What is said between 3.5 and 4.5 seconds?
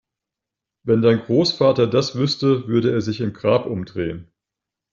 umdrehen!